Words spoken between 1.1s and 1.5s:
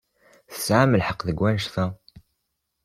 deg